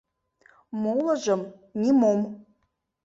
[0.81, 1.41] —Молыжым—
[1.81, 2.21] нимом.